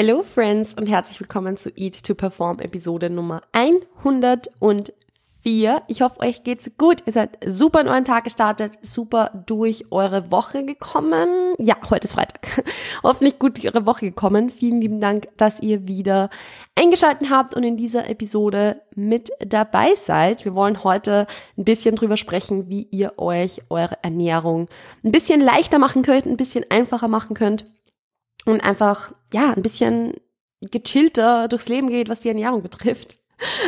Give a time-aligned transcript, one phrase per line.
[0.00, 4.92] Hello Friends und herzlich willkommen zu Eat to Perform Episode Nummer 104.
[5.88, 7.02] Ich hoffe, euch geht's gut.
[7.04, 11.56] Ihr seid super in euren Tag gestartet, super durch eure Woche gekommen.
[11.58, 12.64] Ja, heute ist Freitag.
[13.02, 14.50] Hoffentlich gut durch eure Woche gekommen.
[14.50, 16.30] Vielen lieben Dank, dass ihr wieder
[16.76, 20.44] eingeschaltet habt und in dieser Episode mit dabei seid.
[20.44, 21.26] Wir wollen heute
[21.56, 24.68] ein bisschen drüber sprechen, wie ihr euch eure Ernährung
[25.02, 27.66] ein bisschen leichter machen könnt, ein bisschen einfacher machen könnt
[28.52, 30.14] und einfach, ja, ein bisschen
[30.60, 33.18] gechillter durchs Leben geht, was die Ernährung betrifft.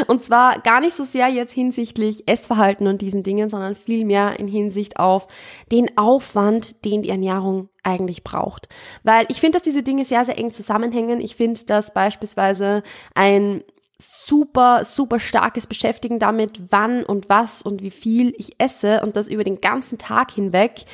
[0.09, 4.49] Und zwar gar nicht so sehr jetzt hinsichtlich Essverhalten und diesen Dingen, sondern vielmehr in
[4.49, 5.29] Hinsicht auf
[5.71, 8.69] den Aufwand, den die Ernährung eigentlich braucht.
[9.05, 11.21] Weil ich finde, dass diese Dinge sehr, sehr eng zusammenhängen.
[11.21, 12.83] Ich finde, dass beispielsweise
[13.15, 13.63] ein
[13.99, 19.29] super, super starkes Beschäftigen damit, wann und was und wie viel ich esse und das
[19.29, 20.85] über den ganzen Tag hinweg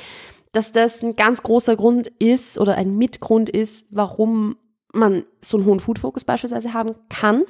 [0.57, 4.57] dass das ein ganz großer Grund ist oder ein Mitgrund ist, warum
[4.91, 7.43] man so einen hohen Food-Fokus beispielsweise haben kann.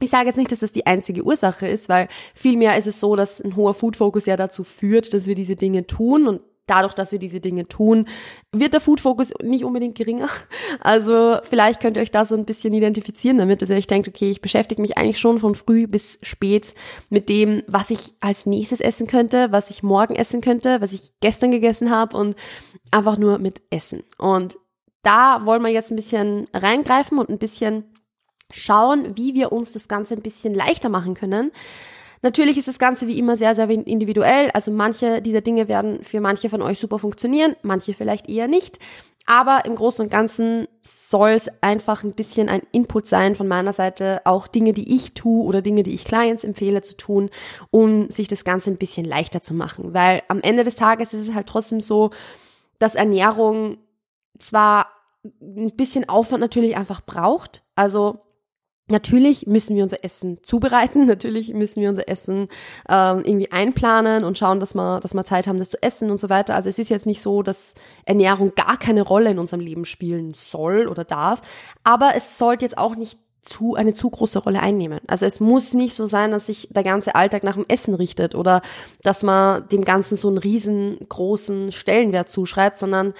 [0.00, 3.16] Ich sage jetzt nicht, dass das die einzige Ursache ist, weil vielmehr ist es so,
[3.16, 7.12] dass ein hoher Food-Fokus ja dazu führt, dass wir diese Dinge tun und dadurch, dass
[7.12, 8.06] wir diese Dinge tun,
[8.52, 10.28] wird der Food-Fokus nicht unbedingt geringer.
[10.80, 14.08] Also vielleicht könnt ihr euch da so ein bisschen identifizieren damit, dass ihr euch denkt,
[14.08, 16.74] okay, ich beschäftige mich eigentlich schon von früh bis spät
[17.08, 21.12] mit dem, was ich als nächstes essen könnte, was ich morgen essen könnte, was ich
[21.20, 22.36] gestern gegessen habe und
[22.90, 24.02] einfach nur mit Essen.
[24.18, 24.56] Und
[25.02, 27.84] da wollen wir jetzt ein bisschen reingreifen und ein bisschen
[28.50, 31.50] schauen, wie wir uns das Ganze ein bisschen leichter machen können.
[32.22, 34.50] Natürlich ist das Ganze wie immer sehr, sehr individuell.
[34.52, 38.78] Also manche dieser Dinge werden für manche von euch super funktionieren, manche vielleicht eher nicht.
[39.26, 43.72] Aber im Großen und Ganzen soll es einfach ein bisschen ein Input sein von meiner
[43.72, 47.30] Seite, auch Dinge, die ich tue oder Dinge, die ich Clients empfehle zu tun,
[47.70, 49.94] um sich das Ganze ein bisschen leichter zu machen.
[49.94, 52.10] Weil am Ende des Tages ist es halt trotzdem so,
[52.78, 53.78] dass Ernährung
[54.38, 54.88] zwar
[55.40, 57.62] ein bisschen Aufwand natürlich einfach braucht.
[57.76, 58.20] Also
[58.88, 62.48] Natürlich müssen wir unser Essen zubereiten, natürlich müssen wir unser Essen
[62.88, 66.18] ähm, irgendwie einplanen und schauen, dass wir, dass wir Zeit haben, das zu essen und
[66.18, 66.54] so weiter.
[66.54, 67.74] Also es ist jetzt nicht so, dass
[68.04, 71.40] Ernährung gar keine Rolle in unserem Leben spielen soll oder darf,
[71.84, 75.00] aber es sollte jetzt auch nicht zu, eine zu große Rolle einnehmen.
[75.08, 78.34] Also es muss nicht so sein, dass sich der ganze Alltag nach dem Essen richtet
[78.34, 78.62] oder
[79.02, 83.14] dass man dem Ganzen so einen riesengroßen Stellenwert zuschreibt, sondern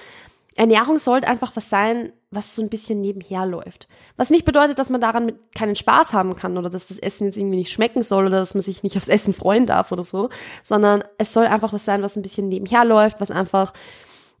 [0.55, 3.87] Ernährung sollte einfach was sein, was so ein bisschen nebenher läuft.
[4.17, 7.37] Was nicht bedeutet, dass man daran keinen Spaß haben kann oder dass das Essen jetzt
[7.37, 10.29] irgendwie nicht schmecken soll oder dass man sich nicht aufs Essen freuen darf oder so,
[10.63, 13.73] sondern es soll einfach was sein, was ein bisschen nebenher läuft, was einfach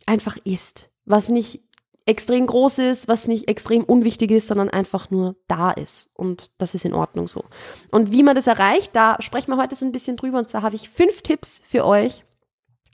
[0.05, 1.61] einfach ist, was nicht
[2.05, 6.09] extrem groß ist, was nicht extrem unwichtig ist, sondern einfach nur da ist.
[6.13, 7.45] Und das ist in Ordnung so.
[7.91, 10.39] Und wie man das erreicht, da sprechen wir heute so ein bisschen drüber.
[10.39, 12.25] Und zwar habe ich fünf Tipps für euch,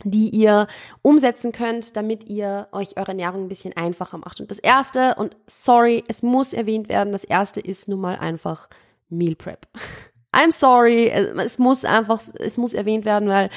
[0.03, 0.67] die ihr
[1.01, 4.39] umsetzen könnt, damit ihr euch eure Ernährung ein bisschen einfacher macht.
[4.39, 8.69] Und das erste, und sorry, es muss erwähnt werden, das erste ist nun mal einfach
[9.09, 9.67] Meal Prep.
[10.33, 13.49] I'm sorry, es muss einfach, es muss erwähnt werden, weil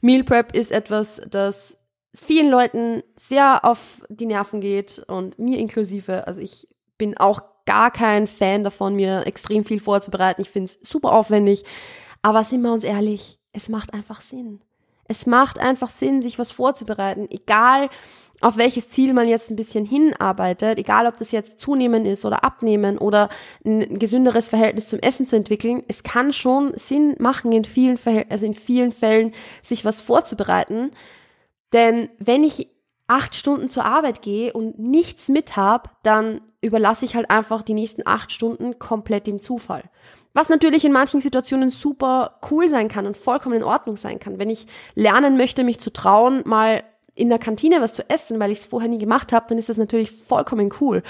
[0.00, 1.76] Meal Prep ist etwas, das
[2.14, 6.26] vielen Leuten sehr auf die Nerven geht und mir inklusive.
[6.26, 6.68] Also ich
[6.98, 10.42] bin auch gar kein Fan davon, mir extrem viel vorzubereiten.
[10.42, 11.64] Ich finde es super aufwendig.
[12.22, 14.60] Aber sind wir uns ehrlich, es macht einfach Sinn.
[15.10, 17.88] Es macht einfach Sinn, sich was vorzubereiten, egal
[18.40, 22.44] auf welches Ziel man jetzt ein bisschen hinarbeitet, egal ob das jetzt zunehmen ist oder
[22.44, 23.28] abnehmen oder
[23.64, 28.30] ein gesünderes Verhältnis zum Essen zu entwickeln, es kann schon Sinn machen, in vielen, Verhält
[28.30, 30.92] also in vielen Fällen sich was vorzubereiten.
[31.72, 32.68] Denn wenn ich
[33.08, 37.74] acht Stunden zur Arbeit gehe und nichts mit habe, dann überlasse ich halt einfach die
[37.74, 39.82] nächsten acht Stunden komplett dem Zufall.
[40.32, 44.38] Was natürlich in manchen Situationen super cool sein kann und vollkommen in Ordnung sein kann.
[44.38, 48.52] Wenn ich lernen möchte, mich zu trauen, mal in der Kantine was zu essen, weil
[48.52, 51.02] ich es vorher nie gemacht habe, dann ist das natürlich vollkommen cool.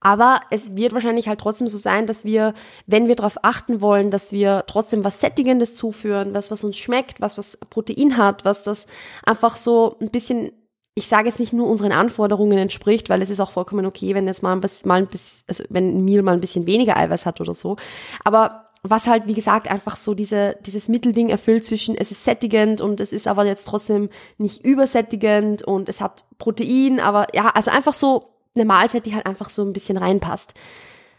[0.00, 2.54] Aber es wird wahrscheinlich halt trotzdem so sein, dass wir,
[2.86, 7.20] wenn wir darauf achten wollen, dass wir trotzdem was Sättigendes zuführen, was, was uns schmeckt,
[7.20, 8.86] was, was Protein hat, was das
[9.24, 10.52] einfach so ein bisschen
[10.98, 14.26] ich sage jetzt nicht nur unseren Anforderungen entspricht, weil es ist auch vollkommen okay, wenn
[14.26, 16.96] jetzt mal ein bisschen, mal ein bisschen also wenn ein Meal mal ein bisschen weniger
[16.96, 17.76] Eiweiß hat oder so.
[18.24, 22.80] Aber was halt, wie gesagt, einfach so diese, dieses Mittelding erfüllt zwischen, es ist sättigend
[22.80, 24.08] und es ist aber jetzt trotzdem
[24.38, 29.26] nicht übersättigend und es hat Protein, aber ja, also einfach so eine Mahlzeit, die halt
[29.26, 30.54] einfach so ein bisschen reinpasst.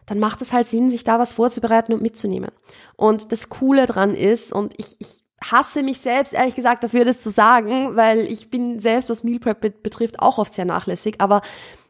[0.07, 2.49] Dann macht es halt Sinn, sich da was vorzubereiten und mitzunehmen.
[2.95, 7.19] Und das Coole dran ist, und ich, ich hasse mich selbst, ehrlich gesagt, dafür das
[7.19, 11.15] zu sagen, weil ich bin selbst, was Meal Prep betrifft, auch oft sehr nachlässig.
[11.19, 11.41] Aber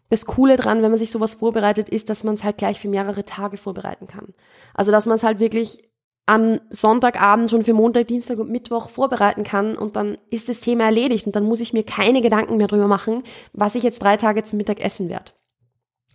[0.09, 2.87] das Coole dran, wenn man sich sowas vorbereitet, ist, dass man es halt gleich für
[2.87, 4.33] mehrere Tage vorbereiten kann.
[4.73, 5.87] Also, dass man es halt wirklich
[6.25, 10.83] am Sonntagabend schon für Montag, Dienstag und Mittwoch vorbereiten kann und dann ist das Thema
[10.85, 13.23] erledigt und dann muss ich mir keine Gedanken mehr drüber machen,
[13.53, 15.31] was ich jetzt drei Tage zum Mittag essen werde.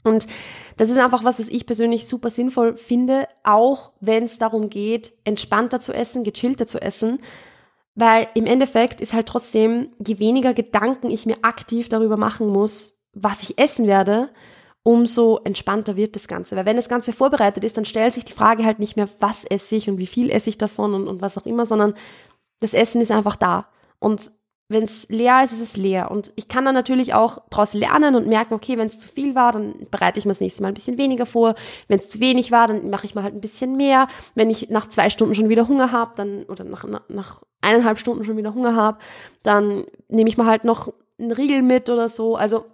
[0.04, 0.26] Und
[0.76, 5.12] Das ist einfach was, was ich persönlich super sinnvoll finde, auch wenn es darum geht,
[5.24, 7.20] entspannter zu essen, gechillter zu essen.
[7.94, 12.98] Weil im Endeffekt ist halt trotzdem, je weniger Gedanken ich mir aktiv darüber machen muss,
[13.12, 14.30] was ich essen werde,
[14.82, 16.56] umso entspannter wird das Ganze.
[16.56, 19.44] Weil wenn das Ganze vorbereitet ist, dann stellt sich die Frage halt nicht mehr, was
[19.44, 21.94] esse ich und wie viel esse ich davon und, und was auch immer, sondern
[22.60, 23.68] das Essen ist einfach da.
[23.98, 24.30] Und
[24.72, 26.10] wenn es leer ist, ist es leer.
[26.10, 29.34] Und ich kann dann natürlich auch daraus lernen und merken, okay, wenn es zu viel
[29.34, 31.54] war, dann bereite ich mir das nächste Mal ein bisschen weniger vor.
[31.88, 34.08] Wenn es zu wenig war, dann mache ich mal halt ein bisschen mehr.
[34.34, 38.24] Wenn ich nach zwei Stunden schon wieder Hunger habe, dann oder nach, nach eineinhalb Stunden
[38.24, 38.98] schon wieder Hunger habe,
[39.42, 42.36] dann nehme ich mal halt noch einen Riegel mit oder so.
[42.36, 42.66] Also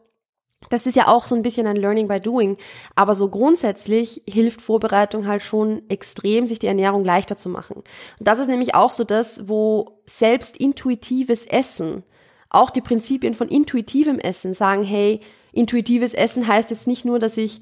[0.71, 2.57] das ist ja auch so ein bisschen ein Learning by Doing.
[2.95, 7.77] Aber so grundsätzlich hilft Vorbereitung halt schon extrem, sich die Ernährung leichter zu machen.
[7.77, 12.03] Und das ist nämlich auch so das, wo selbst intuitives Essen,
[12.51, 15.21] auch die Prinzipien von intuitivem Essen sagen, hey,
[15.53, 17.61] intuitives Essen heißt jetzt nicht nur, dass ich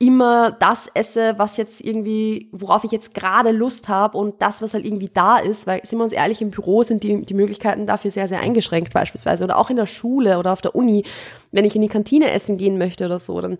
[0.00, 4.72] immer das esse, was jetzt irgendwie, worauf ich jetzt gerade Lust habe und das, was
[4.72, 7.86] halt irgendwie da ist, weil, sind wir uns ehrlich, im Büro sind die, die Möglichkeiten
[7.86, 11.04] dafür sehr, sehr eingeschränkt beispielsweise oder auch in der Schule oder auf der Uni,
[11.52, 13.58] wenn ich in die Kantine essen gehen möchte oder so, dann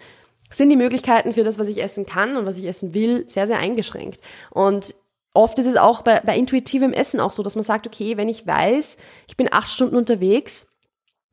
[0.50, 3.46] sind die Möglichkeiten für das, was ich essen kann und was ich essen will, sehr,
[3.46, 4.22] sehr eingeschränkt.
[4.50, 4.94] Und
[5.34, 8.30] oft ist es auch bei, bei intuitivem Essen auch so, dass man sagt, okay, wenn
[8.30, 8.96] ich weiß,
[9.28, 10.68] ich bin acht Stunden unterwegs,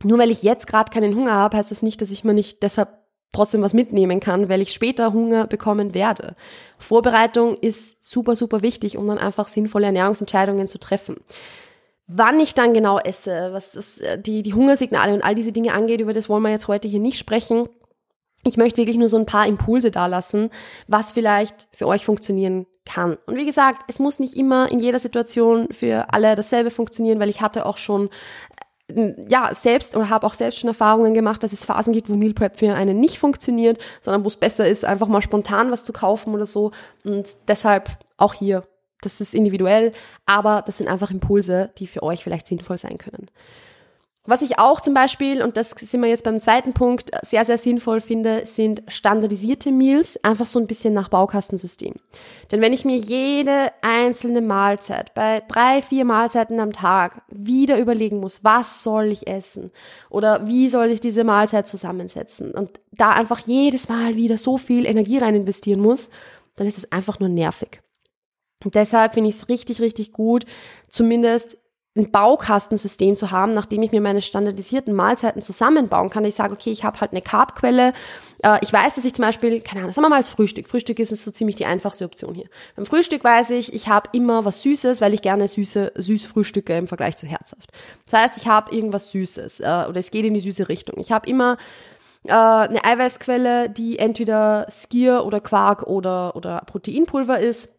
[0.04, 2.62] nur weil ich jetzt gerade keinen Hunger habe, heißt das nicht, dass ich mir nicht
[2.62, 6.36] deshalb trotzdem was mitnehmen kann, weil ich später Hunger bekommen werde.
[6.78, 11.18] Vorbereitung ist super, super wichtig, um dann einfach sinnvolle Ernährungsentscheidungen zu treffen.
[12.08, 15.74] Wann ich dann genau esse, was das, äh, die, die Hungersignale und all diese Dinge
[15.74, 17.68] angeht, über das wollen wir jetzt heute hier nicht sprechen.
[18.44, 20.50] Ich möchte wirklich nur so ein paar Impulse dalassen,
[20.88, 23.18] was vielleicht für euch funktionieren kann.
[23.26, 27.30] Und wie gesagt, es muss nicht immer in jeder Situation für alle dasselbe funktionieren, weil
[27.30, 28.10] ich hatte auch schon
[28.90, 32.34] ja, selbst oder habe auch selbst schon Erfahrungen gemacht, dass es Phasen gibt, wo Meal
[32.34, 35.92] Prep für einen nicht funktioniert, sondern wo es besser ist, einfach mal spontan was zu
[35.92, 36.72] kaufen oder so.
[37.04, 38.64] Und deshalb auch hier,
[39.02, 39.92] das ist individuell,
[40.26, 43.30] aber das sind einfach Impulse, die für euch vielleicht sinnvoll sein können.
[44.30, 47.58] Was ich auch zum Beispiel, und das sind wir jetzt beim zweiten Punkt, sehr, sehr
[47.58, 51.94] sinnvoll finde, sind standardisierte Meals, einfach so ein bisschen nach Baukastensystem.
[52.52, 58.20] Denn wenn ich mir jede einzelne Mahlzeit bei drei, vier Mahlzeiten am Tag wieder überlegen
[58.20, 59.72] muss, was soll ich essen
[60.10, 64.86] oder wie soll ich diese Mahlzeit zusammensetzen und da einfach jedes Mal wieder so viel
[64.86, 66.10] Energie rein investieren muss,
[66.58, 67.82] dann ist es einfach nur nervig.
[68.66, 70.44] Und deshalb finde ich es richtig, richtig gut,
[70.90, 71.58] zumindest
[71.98, 76.26] ein Baukastensystem zu haben, nachdem ich mir meine standardisierten Mahlzeiten zusammenbauen kann.
[76.26, 77.94] Ich sage, okay, ich habe halt eine Carbquelle.
[78.44, 80.68] Äh, ich weiß, dass ich zum Beispiel, keine Ahnung, sagen wir mal als Frühstück.
[80.68, 82.48] Frühstück ist so ziemlich die einfachste Option hier.
[82.76, 86.78] Beim Frühstück weiß ich, ich habe immer was Süßes, weil ich gerne süße, süß frühstücke
[86.78, 87.72] im Vergleich zu herzhaft.
[88.06, 91.00] Das heißt, ich habe irgendwas Süßes äh, oder es geht in die süße Richtung.
[91.00, 91.58] Ich habe immer
[92.26, 97.70] äh, eine Eiweißquelle, die entweder Skier oder Quark oder, oder Proteinpulver ist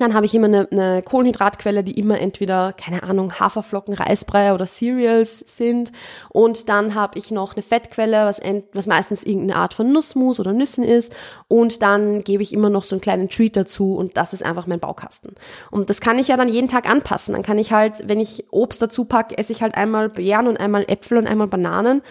[0.00, 4.66] dann habe ich immer eine, eine Kohlenhydratquelle, die immer entweder, keine Ahnung, Haferflocken, Reisbrei oder
[4.66, 5.92] Cereals sind.
[6.28, 10.40] Und dann habe ich noch eine Fettquelle, was, ent, was meistens irgendeine Art von Nussmus
[10.40, 11.12] oder Nüssen ist.
[11.48, 14.66] Und dann gebe ich immer noch so einen kleinen Treat dazu und das ist einfach
[14.66, 15.34] mein Baukasten.
[15.70, 17.34] Und das kann ich ja dann jeden Tag anpassen.
[17.34, 20.58] Dann kann ich halt, wenn ich Obst dazu packe, esse ich halt einmal Beeren und
[20.58, 22.02] einmal Äpfel und einmal Bananen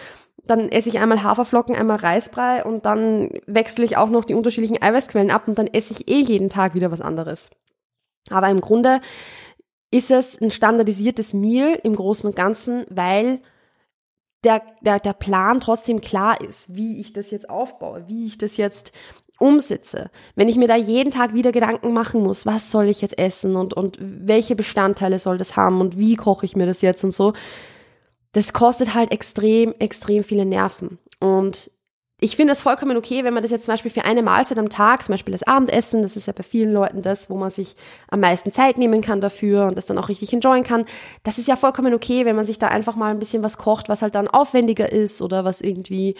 [0.46, 4.82] dann esse ich einmal Haferflocken, einmal Reisbrei und dann wechsle ich auch noch die unterschiedlichen
[4.82, 7.50] Eiweißquellen ab und dann esse ich eh jeden Tag wieder was anderes.
[8.30, 9.00] Aber im Grunde
[9.90, 13.40] ist es ein standardisiertes Meal im Großen und Ganzen, weil
[14.44, 18.56] der, der, der Plan trotzdem klar ist, wie ich das jetzt aufbaue, wie ich das
[18.56, 18.92] jetzt
[19.38, 20.10] umsetze.
[20.34, 23.56] Wenn ich mir da jeden Tag wieder Gedanken machen muss, was soll ich jetzt essen
[23.56, 27.10] und, und welche Bestandteile soll das haben und wie koche ich mir das jetzt und
[27.10, 27.32] so,
[28.32, 30.98] das kostet halt extrem, extrem viele Nerven.
[31.18, 31.70] Und
[32.20, 34.68] ich finde es vollkommen okay, wenn man das jetzt zum Beispiel für eine Mahlzeit am
[34.68, 37.74] Tag, zum Beispiel das Abendessen, das ist ja bei vielen Leuten das, wo man sich
[38.08, 40.84] am meisten Zeit nehmen kann dafür und das dann auch richtig enjoyen kann.
[41.22, 43.88] Das ist ja vollkommen okay, wenn man sich da einfach mal ein bisschen was kocht,
[43.88, 46.14] was halt dann aufwendiger ist oder was irgendwie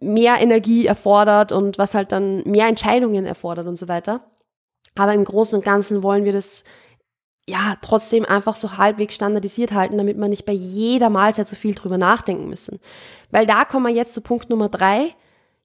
[0.00, 4.20] mehr Energie erfordert und was halt dann mehr Entscheidungen erfordert und so weiter.
[4.96, 6.62] Aber im Großen und Ganzen wollen wir das
[7.48, 11.74] ja trotzdem einfach so halbwegs standardisiert halten, damit man nicht bei jeder Mahlzeit so viel
[11.74, 12.78] drüber nachdenken müssen.
[13.32, 15.14] Weil da kommen wir jetzt zu Punkt Nummer drei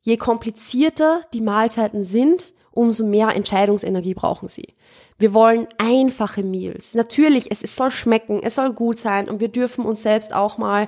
[0.08, 4.74] Je komplizierter die Mahlzeiten sind, umso mehr Entscheidungsenergie brauchen sie.
[5.18, 6.94] Wir wollen einfache Meals.
[6.94, 10.58] Natürlich, es, es soll schmecken, es soll gut sein und wir dürfen uns selbst auch
[10.58, 10.88] mal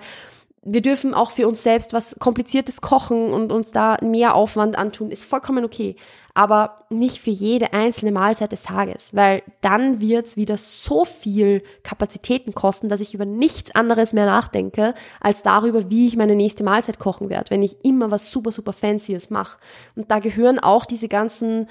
[0.61, 5.11] wir dürfen auch für uns selbst was Kompliziertes kochen und uns da mehr Aufwand antun,
[5.11, 5.95] ist vollkommen okay.
[6.39, 12.53] Aber nicht für jede einzelne Mahlzeit des Tages, weil dann wird's wieder so viel Kapazitäten
[12.53, 16.97] kosten, dass ich über nichts anderes mehr nachdenke, als darüber, wie ich meine nächste Mahlzeit
[16.97, 19.57] kochen werde, wenn ich immer was super, super Fancyes mache.
[19.97, 21.67] Und da gehören auch diese ganzen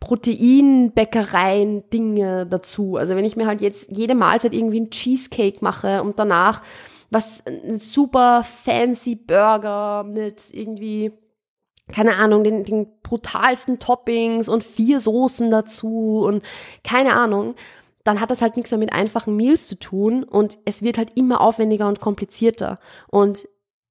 [0.00, 2.98] Proteinbäckereien Dinge dazu.
[2.98, 6.60] Also wenn ich mir halt jetzt jede Mahlzeit irgendwie einen Cheesecake mache und danach
[7.08, 11.10] was ein super fancy Burger mit irgendwie
[11.92, 16.42] keine Ahnung, den, den brutalsten Toppings und vier Soßen dazu und
[16.84, 17.54] keine Ahnung,
[18.04, 21.16] dann hat das halt nichts mehr mit einfachen Meals zu tun und es wird halt
[21.16, 22.78] immer aufwendiger und komplizierter.
[23.08, 23.46] Und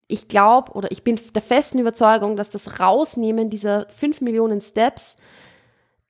[0.08, 5.16] ich glaube oder ich bin der festen Überzeugung, dass das Rausnehmen dieser fünf Millionen Steps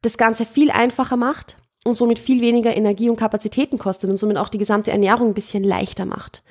[0.01, 4.38] das Ganze viel einfacher macht und somit viel weniger Energie und Kapazitäten kostet und somit
[4.38, 6.43] auch die gesamte Ernährung ein bisschen leichter macht.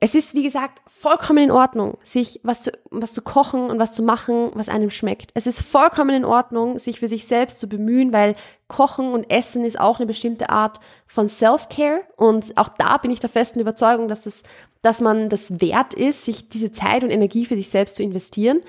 [0.00, 3.92] Es ist, wie gesagt, vollkommen in Ordnung, sich was zu, was zu kochen und was
[3.92, 5.30] zu machen, was einem schmeckt.
[5.34, 8.34] Es ist vollkommen in Ordnung, sich für sich selbst zu bemühen, weil
[8.68, 12.00] Kochen und Essen ist auch eine bestimmte Art von Self-Care.
[12.16, 14.42] Und auch da bin ich der festen Überzeugung, dass das,
[14.80, 18.62] dass man das wert ist, sich diese Zeit und Energie für sich selbst zu investieren.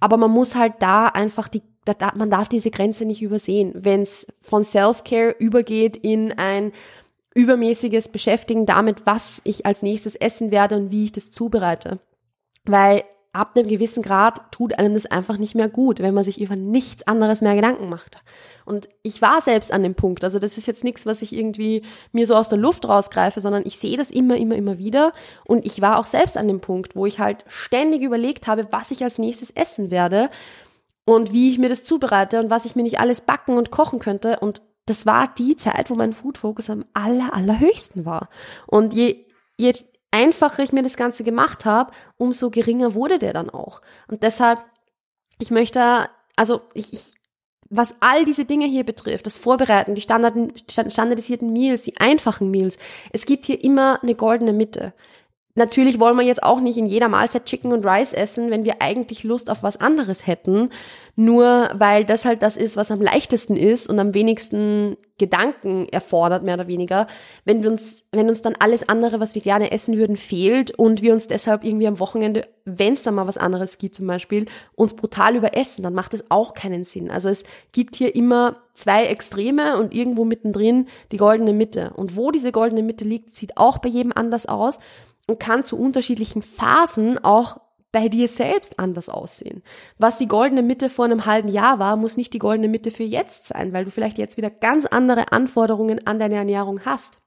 [0.00, 1.62] Aber man muss halt da einfach die,
[2.14, 3.72] man darf diese Grenze nicht übersehen.
[3.74, 6.72] Wenn es von Self-Care übergeht in ein
[7.38, 12.00] übermäßiges Beschäftigen damit, was ich als nächstes essen werde und wie ich das zubereite.
[12.64, 16.40] Weil ab einem gewissen Grad tut einem das einfach nicht mehr gut, wenn man sich
[16.40, 18.18] über nichts anderes mehr Gedanken macht.
[18.64, 21.82] Und ich war selbst an dem Punkt, also das ist jetzt nichts, was ich irgendwie
[22.10, 25.12] mir so aus der Luft rausgreife, sondern ich sehe das immer, immer, immer wieder.
[25.46, 28.90] Und ich war auch selbst an dem Punkt, wo ich halt ständig überlegt habe, was
[28.90, 30.28] ich als nächstes essen werde
[31.04, 34.00] und wie ich mir das zubereite und was ich mir nicht alles backen und kochen
[34.00, 34.40] könnte.
[34.40, 38.28] Und das war die Zeit, wo mein Food Focus am aller, allerhöchsten war.
[38.66, 39.26] Und je,
[39.56, 39.72] je
[40.10, 43.82] einfacher ich mir das Ganze gemacht habe, umso geringer wurde der dann auch.
[44.08, 44.60] Und deshalb,
[45.38, 47.14] ich möchte, also ich,
[47.70, 52.78] was all diese Dinge hier betrifft, das Vorbereiten, die standardisierten Meals, die einfachen Meals,
[53.12, 54.94] es gibt hier immer eine goldene Mitte.
[55.58, 58.76] Natürlich wollen wir jetzt auch nicht in jeder Mahlzeit Chicken und Rice essen, wenn wir
[58.80, 60.70] eigentlich Lust auf was anderes hätten,
[61.16, 66.44] nur weil das halt das ist, was am leichtesten ist und am wenigsten Gedanken erfordert,
[66.44, 67.08] mehr oder weniger.
[67.44, 71.02] Wenn wir uns, wenn uns dann alles andere, was wir gerne essen würden, fehlt und
[71.02, 74.46] wir uns deshalb irgendwie am Wochenende, wenn es da mal was anderes gibt zum Beispiel,
[74.76, 77.10] uns brutal überessen, dann macht es auch keinen Sinn.
[77.10, 81.94] Also es gibt hier immer zwei Extreme und irgendwo mittendrin die goldene Mitte.
[81.96, 84.78] Und wo diese goldene Mitte liegt, sieht auch bei jedem anders aus
[85.28, 87.60] und kann zu unterschiedlichen Phasen auch
[87.92, 89.62] bei dir selbst anders aussehen.
[89.96, 93.04] Was die goldene Mitte vor einem halben Jahr war, muss nicht die goldene Mitte für
[93.04, 97.20] jetzt sein, weil du vielleicht jetzt wieder ganz andere Anforderungen an deine Ernährung hast.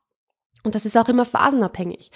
[0.64, 2.12] Und das ist auch immer phasenabhängig.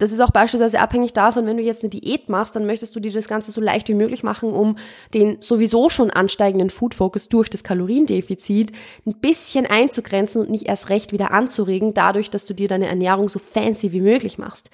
[0.00, 3.00] Das ist auch beispielsweise abhängig davon, wenn du jetzt eine Diät machst, dann möchtest du
[3.00, 4.78] dir das Ganze so leicht wie möglich machen, um
[5.12, 8.72] den sowieso schon ansteigenden Food Focus durch das Kaloriendefizit
[9.04, 13.28] ein bisschen einzugrenzen und nicht erst recht wieder anzuregen, dadurch, dass du dir deine Ernährung
[13.28, 14.70] so fancy wie möglich machst.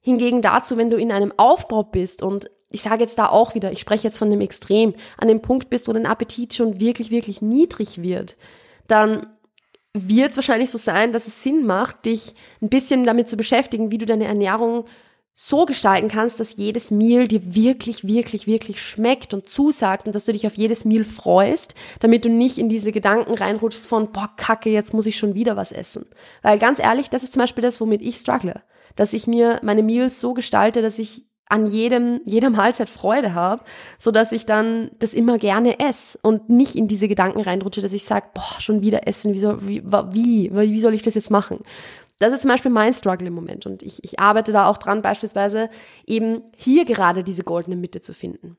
[0.00, 3.70] Hingegen dazu, wenn du in einem Aufbau bist und ich sage jetzt da auch wieder,
[3.70, 7.12] ich spreche jetzt von dem Extrem, an dem Punkt bist, wo dein Appetit schon wirklich,
[7.12, 8.34] wirklich niedrig wird,
[8.88, 9.26] dann
[9.96, 13.90] wird es wahrscheinlich so sein, dass es Sinn macht, dich ein bisschen damit zu beschäftigen,
[13.90, 14.86] wie du deine Ernährung
[15.36, 20.26] so gestalten kannst, dass jedes Meal dir wirklich, wirklich, wirklich schmeckt und zusagt und dass
[20.26, 24.30] du dich auf jedes Meal freust, damit du nicht in diese Gedanken reinrutschst von, boah,
[24.36, 26.06] kacke, jetzt muss ich schon wieder was essen.
[26.42, 28.62] Weil ganz ehrlich, das ist zum Beispiel das, womit ich struggle
[28.96, 33.62] dass ich mir meine Meals so gestalte, dass ich an jedem, jeder Mahlzeit Freude habe,
[33.98, 37.92] so dass ich dann das immer gerne esse und nicht in diese Gedanken reinrutsche, dass
[37.92, 41.30] ich sage, boah, schon wieder essen, wie soll, wie, wie, wie soll ich das jetzt
[41.30, 41.60] machen?
[42.18, 45.02] Das ist zum Beispiel mein Struggle im Moment und ich, ich arbeite da auch dran,
[45.02, 45.68] beispielsweise
[46.06, 48.56] eben hier gerade diese goldene Mitte zu finden.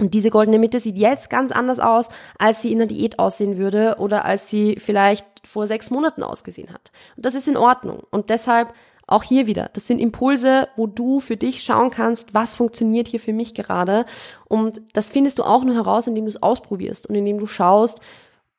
[0.00, 2.08] Und diese goldene Mitte sieht jetzt ganz anders aus,
[2.38, 6.72] als sie in der Diät aussehen würde oder als sie vielleicht vor sechs Monaten ausgesehen
[6.72, 6.92] hat.
[7.16, 8.04] Und das ist in Ordnung.
[8.10, 8.72] Und deshalb
[9.08, 13.20] auch hier wieder, das sind Impulse, wo du für dich schauen kannst, was funktioniert hier
[13.20, 14.04] für mich gerade.
[14.46, 18.00] Und das findest du auch nur heraus, indem du es ausprobierst und indem du schaust,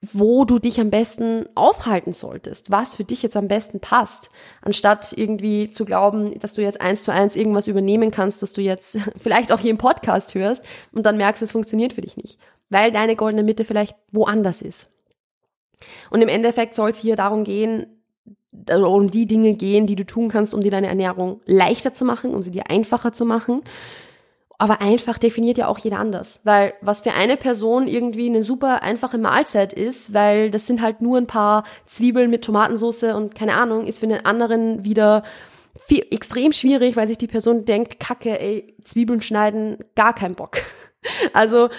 [0.01, 5.13] wo du dich am besten aufhalten solltest, was für dich jetzt am besten passt, anstatt
[5.15, 8.97] irgendwie zu glauben, dass du jetzt eins zu eins irgendwas übernehmen kannst, was du jetzt
[9.17, 10.63] vielleicht auch hier im Podcast hörst
[10.93, 12.39] und dann merkst, es funktioniert für dich nicht,
[12.69, 14.87] weil deine goldene Mitte vielleicht woanders ist.
[16.09, 17.98] Und im Endeffekt soll es hier darum gehen,
[18.51, 22.33] um die Dinge gehen, die du tun kannst, um dir deine Ernährung leichter zu machen,
[22.33, 23.61] um sie dir einfacher zu machen.
[24.57, 26.41] Aber einfach definiert ja auch jeder anders.
[26.43, 31.01] Weil was für eine Person irgendwie eine super einfache Mahlzeit ist, weil das sind halt
[31.01, 35.23] nur ein paar Zwiebeln mit Tomatensauce und keine Ahnung, ist für einen anderen wieder
[35.75, 40.57] viel, extrem schwierig, weil sich die Person denkt, kacke, ey, Zwiebeln schneiden, gar kein Bock.
[41.31, 41.69] Also,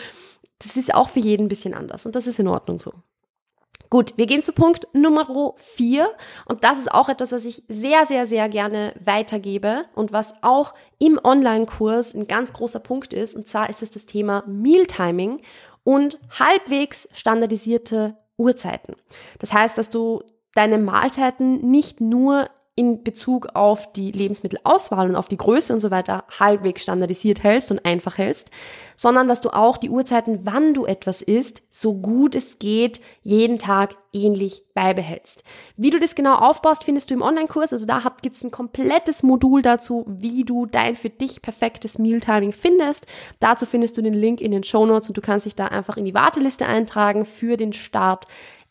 [0.60, 2.94] das ist auch für jeden ein bisschen anders und das ist in Ordnung so.
[3.90, 6.08] Gut, wir gehen zu Punkt Nummer vier
[6.46, 10.74] und das ist auch etwas, was ich sehr, sehr, sehr gerne weitergebe und was auch
[11.00, 15.42] im Online-Kurs ein ganz großer Punkt ist und zwar ist es das Thema Mealtiming
[15.82, 18.94] und halbwegs standardisierte Uhrzeiten.
[19.40, 20.22] Das heißt, dass du
[20.54, 25.90] deine Mahlzeiten nicht nur in Bezug auf die Lebensmittelauswahl und auf die Größe und so
[25.90, 28.50] weiter halbwegs standardisiert hältst und einfach hältst,
[28.96, 33.58] sondern dass du auch die Uhrzeiten, wann du etwas isst, so gut es geht, jeden
[33.58, 35.44] Tag ähnlich beibehältst.
[35.76, 37.72] Wie du das genau aufbaust, findest du im Online-Kurs.
[37.72, 42.52] Also da gibt es ein komplettes Modul dazu, wie du dein für dich perfektes Mealtiming
[42.52, 43.06] findest.
[43.40, 45.96] Dazu findest du den Link in den Show Notes und du kannst dich da einfach
[45.96, 48.26] in die Warteliste eintragen für den Start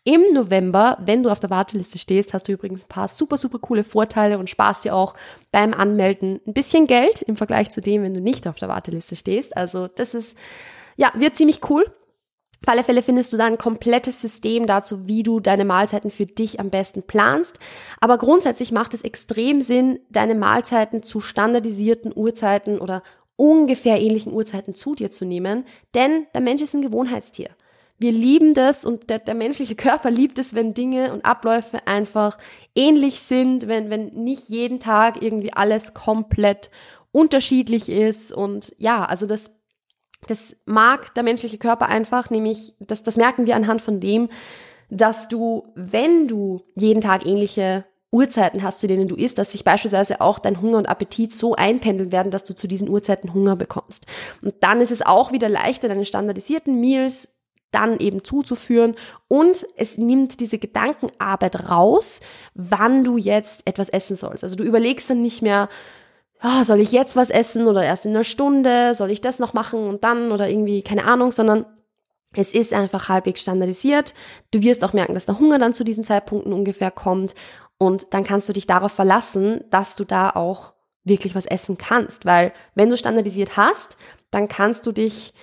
[0.09, 3.59] im November, wenn du auf der Warteliste stehst, hast du übrigens ein paar super, super
[3.59, 5.13] coole Vorteile und sparst dir auch
[5.51, 9.15] beim Anmelden ein bisschen Geld im Vergleich zu dem, wenn du nicht auf der Warteliste
[9.15, 9.55] stehst.
[9.55, 10.35] Also das ist,
[10.97, 11.85] ja, wird ziemlich cool.
[11.85, 16.25] Auf alle Fälle findest du da ein komplettes System dazu, wie du deine Mahlzeiten für
[16.25, 17.59] dich am besten planst.
[17.99, 23.03] Aber grundsätzlich macht es extrem Sinn, deine Mahlzeiten zu standardisierten Uhrzeiten oder
[23.35, 27.51] ungefähr ähnlichen Uhrzeiten zu dir zu nehmen, denn der Mensch ist ein Gewohnheitstier
[27.99, 32.37] wir lieben das und der, der menschliche Körper liebt es, wenn Dinge und Abläufe einfach
[32.75, 36.71] ähnlich sind, wenn, wenn nicht jeden Tag irgendwie alles komplett
[37.11, 39.51] unterschiedlich ist und ja, also das
[40.27, 44.29] das mag der menschliche Körper einfach, nämlich das, das merken wir anhand von dem,
[44.89, 49.63] dass du, wenn du jeden Tag ähnliche Uhrzeiten hast, zu denen du isst, dass sich
[49.63, 53.55] beispielsweise auch dein Hunger und Appetit so einpendeln werden, dass du zu diesen Uhrzeiten Hunger
[53.55, 54.07] bekommst.
[54.41, 57.38] Und dann ist es auch wieder leichter, deine standardisierten Meals
[57.71, 58.95] dann eben zuzuführen.
[59.27, 62.21] Und es nimmt diese Gedankenarbeit raus,
[62.53, 64.43] wann du jetzt etwas essen sollst.
[64.43, 65.69] Also du überlegst dann nicht mehr,
[66.43, 69.53] oh, soll ich jetzt was essen oder erst in einer Stunde, soll ich das noch
[69.53, 70.31] machen und dann?
[70.31, 71.65] oder irgendwie keine Ahnung, sondern
[72.33, 74.13] es ist einfach halbwegs standardisiert.
[74.51, 77.33] Du wirst auch merken, dass der Hunger dann zu diesen Zeitpunkten ungefähr kommt.
[77.77, 80.73] Und dann kannst du dich darauf verlassen, dass du da auch
[81.03, 83.97] wirklich was essen kannst, weil wenn du standardisiert hast,
[84.31, 85.33] dann kannst du dich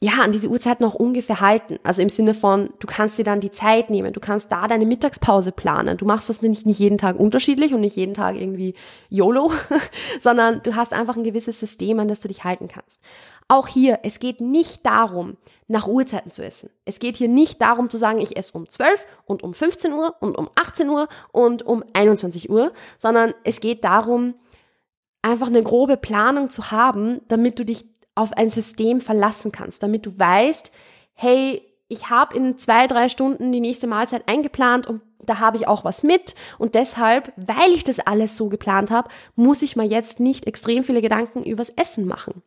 [0.00, 1.80] ja, an diese Uhrzeit noch ungefähr halten.
[1.82, 4.86] Also im Sinne von, du kannst dir dann die Zeit nehmen, du kannst da deine
[4.86, 5.96] Mittagspause planen.
[5.96, 8.74] Du machst das nicht, nicht jeden Tag unterschiedlich und nicht jeden Tag irgendwie
[9.08, 9.50] YOLO,
[10.20, 13.02] sondern du hast einfach ein gewisses System, an das du dich halten kannst.
[13.48, 16.70] Auch hier, es geht nicht darum, nach Uhrzeiten zu essen.
[16.84, 20.14] Es geht hier nicht darum zu sagen, ich esse um 12 und um 15 Uhr
[20.20, 24.34] und um 18 Uhr und um 21 Uhr, sondern es geht darum,
[25.22, 30.06] einfach eine grobe Planung zu haben, damit du dich auf ein System verlassen kannst, damit
[30.06, 30.70] du weißt,
[31.14, 35.66] hey, ich habe in zwei, drei Stunden die nächste Mahlzeit eingeplant und da habe ich
[35.66, 36.34] auch was mit.
[36.58, 40.84] Und deshalb, weil ich das alles so geplant habe, muss ich mir jetzt nicht extrem
[40.84, 42.42] viele Gedanken übers Essen machen.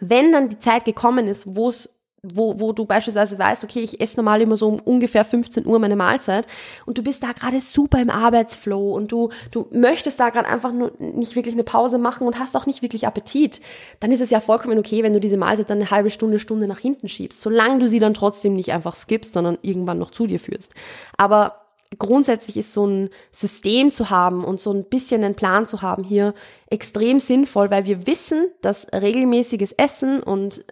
[0.00, 4.00] Wenn dann die Zeit gekommen ist, wo es wo, wo du beispielsweise weißt, okay, ich
[4.00, 6.46] esse normal immer so um ungefähr 15 Uhr meine Mahlzeit
[6.86, 10.72] und du bist da gerade super im Arbeitsflow und du, du möchtest da gerade einfach
[10.72, 13.60] nur nicht wirklich eine Pause machen und hast auch nicht wirklich Appetit,
[14.00, 16.66] dann ist es ja vollkommen okay, wenn du diese Mahlzeit dann eine halbe Stunde, Stunde
[16.66, 20.26] nach hinten schiebst, solange du sie dann trotzdem nicht einfach skippst, sondern irgendwann noch zu
[20.26, 20.72] dir führst.
[21.16, 21.64] Aber
[21.98, 26.04] grundsätzlich ist so ein System zu haben und so ein bisschen einen Plan zu haben
[26.04, 26.34] hier
[26.68, 30.64] extrem sinnvoll, weil wir wissen, dass regelmäßiges Essen und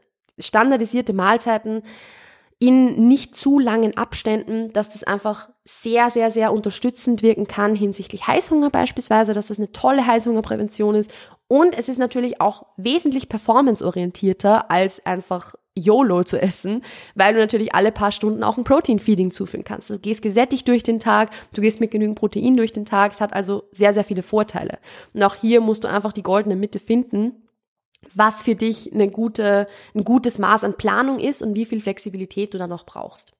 [0.42, 1.82] standardisierte Mahlzeiten
[2.62, 8.28] in nicht zu langen Abständen, dass das einfach sehr, sehr, sehr unterstützend wirken kann hinsichtlich
[8.28, 11.12] Heißhunger beispielsweise, dass das eine tolle Heißhungerprävention ist.
[11.48, 16.84] Und es ist natürlich auch wesentlich performanceorientierter als einfach YOLO zu essen,
[17.16, 19.90] weil du natürlich alle paar Stunden auch ein Protein-Feeding zuführen kannst.
[19.90, 23.10] Du gehst gesättigt durch den Tag, du gehst mit genügend Protein durch den Tag.
[23.10, 24.78] Es hat also sehr, sehr viele Vorteile.
[25.14, 27.42] Und auch hier musst du einfach die goldene Mitte finden
[28.14, 32.54] was für dich eine gute, ein gutes Maß an Planung ist und wie viel Flexibilität
[32.54, 33.32] du da noch brauchst.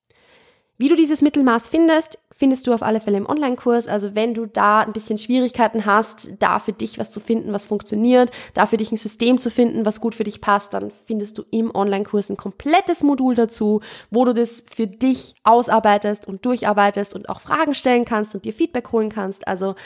[0.83, 3.87] Wie du dieses Mittelmaß findest, findest du auf alle Fälle im Online-Kurs.
[3.87, 7.67] Also wenn du da ein bisschen Schwierigkeiten hast, da für dich was zu finden, was
[7.67, 11.39] funktioniert, da für dich ein System zu finden, was gut für dich passt, dann findest
[11.39, 17.15] du im Online-Kurs ein komplettes Modul dazu, wo du das für dich ausarbeitest und durcharbeitest
[17.15, 19.47] und auch Fragen stellen kannst und dir Feedback holen kannst.
[19.47, 19.77] Also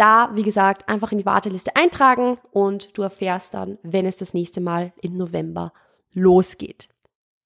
[0.00, 4.34] da, wie gesagt, einfach in die Warteliste eintragen und du erfährst dann, wenn es das
[4.34, 5.72] nächste Mal im November
[6.12, 6.88] losgeht.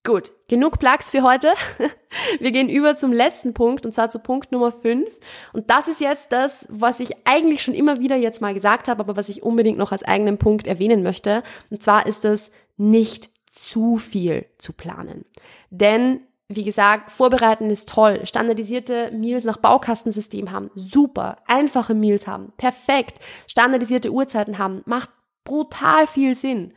[0.07, 1.55] Gut, genug Plugs für heute.
[2.39, 5.09] Wir gehen über zum letzten Punkt und zwar zu Punkt Nummer 5.
[5.55, 9.01] Und das ist jetzt das, was ich eigentlich schon immer wieder jetzt mal gesagt habe,
[9.01, 11.43] aber was ich unbedingt noch als eigenen Punkt erwähnen möchte.
[11.71, 15.25] Und zwar ist es nicht zu viel zu planen.
[15.71, 18.27] Denn wie gesagt, vorbereiten ist toll.
[18.27, 21.39] Standardisierte Meals nach Baukastensystem haben, super.
[21.47, 23.21] Einfache Meals haben, perfekt.
[23.47, 25.11] Standardisierte Uhrzeiten haben, macht
[25.45, 26.75] brutal viel Sinn.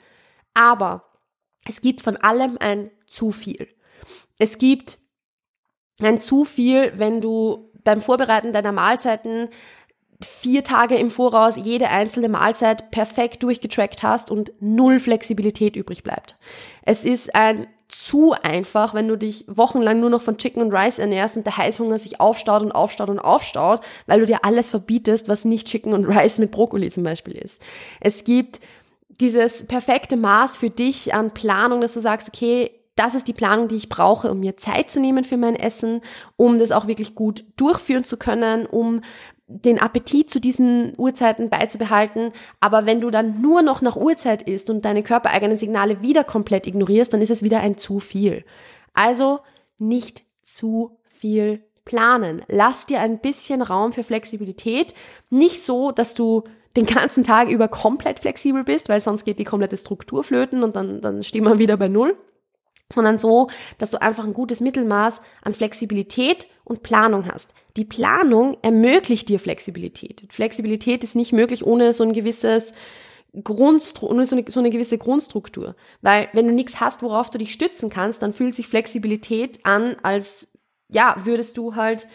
[0.53, 1.03] Aber
[1.65, 3.67] es gibt von allem ein zu viel.
[4.37, 4.99] Es gibt
[5.99, 9.49] ein zu viel, wenn du beim Vorbereiten deiner Mahlzeiten
[10.23, 16.37] vier Tage im Voraus jede einzelne Mahlzeit perfekt durchgetrackt hast und null Flexibilität übrig bleibt.
[16.83, 20.99] Es ist ein zu einfach, wenn du dich wochenlang nur noch von Chicken und Rice
[20.99, 25.29] ernährst und der Heißhunger sich aufstaut und aufstaut und aufstaut, weil du dir alles verbietest,
[25.29, 27.61] was nicht Chicken und Rice mit Brokkoli zum Beispiel ist.
[28.01, 28.59] Es gibt
[29.09, 33.67] dieses perfekte Maß für dich an Planung, dass du sagst, okay, das ist die Planung,
[33.67, 36.01] die ich brauche, um mir Zeit zu nehmen für mein Essen,
[36.35, 39.01] um das auch wirklich gut durchführen zu können, um
[39.47, 42.33] den Appetit zu diesen Uhrzeiten beizubehalten.
[42.59, 46.67] Aber wenn du dann nur noch nach Uhrzeit isst und deine körpereigenen Signale wieder komplett
[46.67, 48.43] ignorierst, dann ist es wieder ein zu viel.
[48.93, 49.39] Also
[49.77, 52.43] nicht zu viel planen.
[52.49, 54.93] Lass dir ein bisschen Raum für Flexibilität.
[55.29, 56.43] Nicht so, dass du
[56.75, 60.75] den ganzen Tag über komplett flexibel bist, weil sonst geht die komplette Struktur flöten und
[60.75, 62.17] dann, dann stehen wir wieder bei Null
[62.93, 67.53] sondern so, dass du einfach ein gutes Mittelmaß an Flexibilität und Planung hast.
[67.75, 70.23] Die Planung ermöglicht dir Flexibilität.
[70.29, 72.73] Flexibilität ist nicht möglich ohne so ein gewisses
[73.43, 75.75] Grundstru ohne so eine, so eine gewisse Grundstruktur.
[76.01, 79.95] Weil wenn du nichts hast, worauf du dich stützen kannst, dann fühlt sich Flexibilität an,
[80.01, 80.47] als
[80.89, 82.07] ja, würdest du halt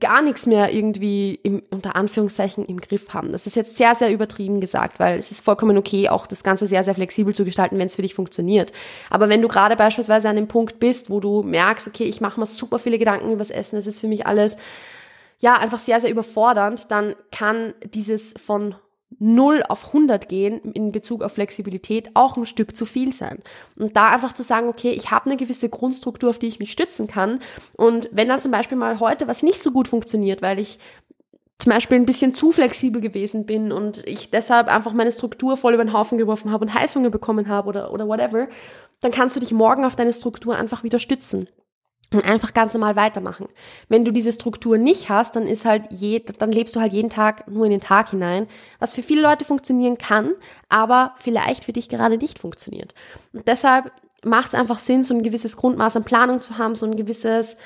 [0.00, 3.32] gar nichts mehr irgendwie im, unter Anführungszeichen im Griff haben.
[3.32, 6.66] Das ist jetzt sehr, sehr übertrieben gesagt, weil es ist vollkommen okay, auch das Ganze
[6.66, 8.72] sehr, sehr flexibel zu gestalten, wenn es für dich funktioniert.
[9.08, 12.38] Aber wenn du gerade beispielsweise an dem Punkt bist, wo du merkst, okay, ich mache
[12.38, 14.56] mir super viele Gedanken übers Essen, es ist für mich alles
[15.40, 18.74] ja einfach sehr, sehr überfordernd, dann kann dieses von
[19.18, 23.38] 0 auf 100 gehen in Bezug auf Flexibilität auch ein Stück zu viel sein.
[23.76, 26.72] Und da einfach zu sagen, okay, ich habe eine gewisse Grundstruktur, auf die ich mich
[26.72, 27.40] stützen kann.
[27.76, 30.78] Und wenn dann zum Beispiel mal heute was nicht so gut funktioniert, weil ich
[31.58, 35.74] zum Beispiel ein bisschen zu flexibel gewesen bin und ich deshalb einfach meine Struktur voll
[35.74, 38.46] über den Haufen geworfen habe und Heißhunger bekommen habe oder, oder whatever,
[39.00, 41.48] dann kannst du dich morgen auf deine Struktur einfach wieder stützen
[42.12, 43.48] und einfach ganz normal weitermachen.
[43.88, 47.10] Wenn du diese Struktur nicht hast, dann ist halt je, dann lebst du halt jeden
[47.10, 48.46] Tag nur in den Tag hinein,
[48.78, 50.32] was für viele Leute funktionieren kann,
[50.68, 52.94] aber vielleicht für dich gerade nicht funktioniert.
[53.32, 53.92] Und deshalb
[54.24, 57.56] macht es einfach Sinn, so ein gewisses Grundmaß an Planung zu haben, so ein gewisses,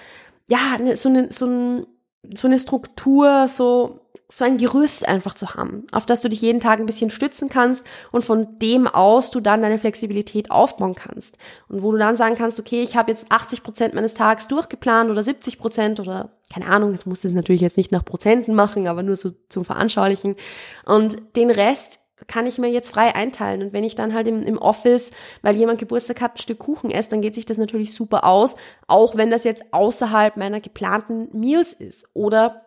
[0.49, 1.87] ja, ne, so eine, so, ein,
[2.35, 4.03] so eine Struktur, so
[4.35, 7.49] so ein Gerüst einfach zu haben, auf das du dich jeden Tag ein bisschen stützen
[7.49, 11.37] kannst und von dem aus du dann deine Flexibilität aufbauen kannst.
[11.69, 15.11] Und wo du dann sagen kannst, okay, ich habe jetzt 80 Prozent meines Tages durchgeplant
[15.11, 18.89] oder 70 Prozent oder keine Ahnung, du musst es natürlich jetzt nicht nach Prozenten machen,
[18.89, 20.37] aber nur so zum Veranschaulichen.
[20.85, 23.63] Und den Rest kann ich mir jetzt frei einteilen.
[23.63, 25.11] Und wenn ich dann halt im, im Office,
[25.43, 28.57] weil jemand Geburtstag hat, ein Stück Kuchen esse, dann geht sich das natürlich super aus,
[28.87, 32.07] auch wenn das jetzt außerhalb meiner geplanten Meals ist.
[32.15, 32.62] Oder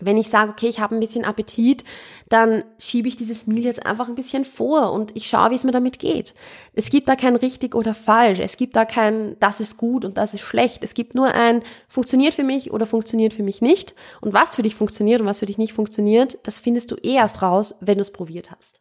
[0.00, 1.84] wenn ich sage, okay, ich habe ein bisschen Appetit,
[2.28, 5.64] dann schiebe ich dieses Meal jetzt einfach ein bisschen vor und ich schaue, wie es
[5.64, 6.34] mir damit geht.
[6.74, 8.38] Es gibt da kein richtig oder falsch.
[8.38, 10.84] Es gibt da kein, das ist gut und das ist schlecht.
[10.84, 13.94] Es gibt nur ein, funktioniert für mich oder funktioniert für mich nicht.
[14.20, 17.14] Und was für dich funktioniert und was für dich nicht funktioniert, das findest du eh
[17.14, 18.80] erst raus, wenn du es probiert hast.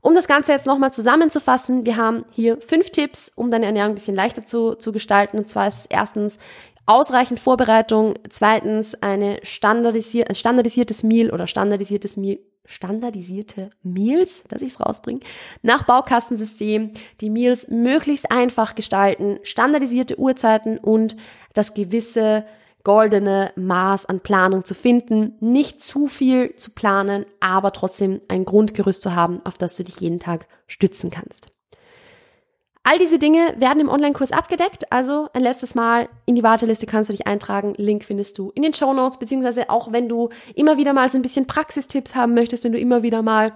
[0.00, 3.94] Um das Ganze jetzt nochmal zusammenzufassen, wir haben hier fünf Tipps, um deine Ernährung ein
[3.94, 5.38] bisschen leichter zu, zu gestalten.
[5.38, 6.38] Und zwar ist es erstens,
[6.86, 8.14] Ausreichend Vorbereitung.
[8.28, 15.20] Zweitens eine standardisier ein standardisiertes Meal oder standardisiertes Meal standardisierte Meals, dass ich es rausbringe,
[15.62, 21.16] nach Baukastensystem, die Meals möglichst einfach gestalten, standardisierte Uhrzeiten und
[21.52, 22.46] das gewisse
[22.82, 29.00] goldene Maß an Planung zu finden, nicht zu viel zu planen, aber trotzdem ein Grundgerüst
[29.00, 31.53] zu haben, auf das du dich jeden Tag stützen kannst.
[32.86, 34.92] All diese Dinge werden im Online-Kurs abgedeckt.
[34.92, 37.72] Also ein letztes Mal in die Warteliste kannst du dich eintragen.
[37.78, 41.16] Link findest du in den Show Notes, beziehungsweise auch wenn du immer wieder mal so
[41.16, 43.52] ein bisschen Praxistipps haben möchtest, wenn du immer wieder mal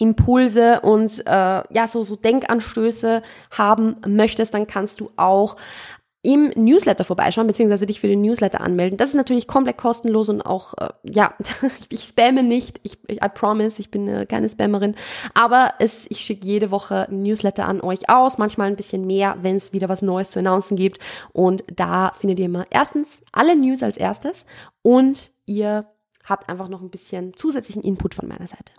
[0.00, 5.56] Impulse und äh, ja so so Denkanstöße haben möchtest, dann kannst du auch
[6.22, 8.96] im Newsletter vorbeischauen, beziehungsweise dich für den Newsletter anmelden.
[8.96, 11.34] Das ist natürlich komplett kostenlos und auch, äh, ja,
[11.90, 14.96] ich spamme nicht, ich, ich I promise, ich bin äh, keine Spammerin,
[15.34, 19.56] aber es, ich schicke jede Woche Newsletter an euch aus, manchmal ein bisschen mehr, wenn
[19.56, 20.98] es wieder was Neues zu announcen gibt
[21.32, 24.44] und da findet ihr immer erstens alle News als erstes
[24.82, 25.86] und ihr
[26.24, 28.72] habt einfach noch ein bisschen zusätzlichen Input von meiner Seite.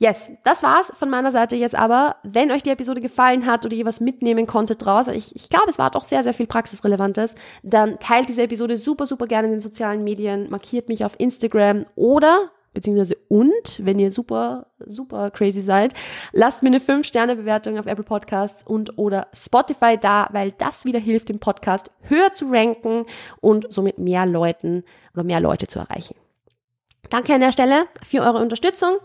[0.00, 2.16] Yes, das war's von meiner Seite jetzt aber.
[2.22, 5.68] Wenn euch die Episode gefallen hat oder ihr was mitnehmen konntet draus, ich, ich glaube,
[5.68, 9.52] es war doch sehr, sehr viel Praxisrelevantes, dann teilt diese Episode super, super gerne in
[9.52, 15.60] den sozialen Medien, markiert mich auf Instagram oder beziehungsweise und, wenn ihr super, super crazy
[15.60, 15.92] seid,
[16.32, 21.28] lasst mir eine 5-Sterne-Bewertung auf Apple Podcasts und oder Spotify da, weil das wieder hilft,
[21.28, 23.04] den Podcast höher zu ranken
[23.42, 24.82] und somit mehr Leuten
[25.12, 26.16] oder mehr Leute zu erreichen.
[27.10, 28.96] Danke an der Stelle für eure Unterstützung.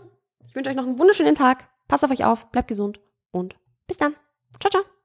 [0.56, 1.68] Ich wünsche euch noch einen wunderschönen Tag.
[1.86, 2.98] Passt auf euch auf, bleibt gesund
[3.30, 4.16] und bis dann.
[4.58, 4.95] Ciao, ciao.